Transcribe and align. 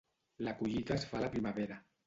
La 0.47 0.55
collita 0.61 0.97
es 0.97 1.05
fa 1.11 1.21
a 1.21 1.23
la 1.27 1.31
primavera. 1.37 1.79